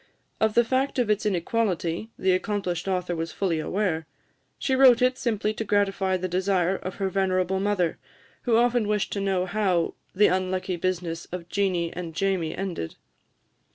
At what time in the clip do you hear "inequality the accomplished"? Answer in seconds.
1.27-2.87